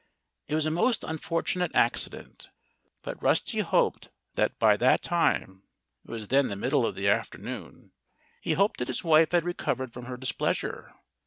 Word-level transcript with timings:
It 0.47 0.55
was 0.55 0.65
a 0.65 0.71
most 0.71 1.03
unfortunate 1.03 1.75
accident. 1.75 2.49
But 3.03 3.21
Rusty 3.21 3.59
hoped 3.59 4.09
that 4.33 4.57
by 4.57 4.75
that 4.77 5.03
time 5.03 5.61
it 6.03 6.09
was 6.09 6.29
then 6.29 6.47
the 6.47 6.55
middle 6.55 6.87
of 6.87 6.95
the 6.95 7.07
afternoon 7.07 7.91
he 8.41 8.53
hoped 8.53 8.79
that 8.79 8.87
his 8.87 9.03
wife 9.03 9.31
had 9.31 9.43
recovered 9.43 9.93
from 9.93 10.05
her 10.05 10.17
displeasure. 10.17 10.91